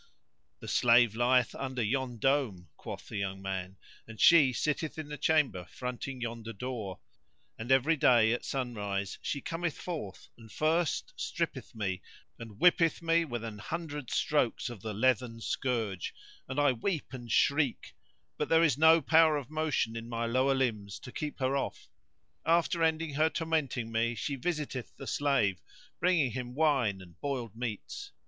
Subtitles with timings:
[0.61, 3.77] "The slave lieth under yon dome," quoth the young man,
[4.07, 6.99] "and she sitteth in the chamber fronting yonder door.
[7.59, 12.01] And every day at sunrise she cometh forth, and first strippeth me,
[12.39, 16.15] and whippeth me with an hundred strokes of the leathern scourge,
[16.47, 17.93] and I weep and shriek;
[18.39, 21.91] but there is no power of motion in my lower limbs to keep her off
[21.91, 22.51] me.
[22.53, 25.61] After ending her tormenting me she visiteth the slave,
[25.99, 28.11] bringing him wine and boiled meats.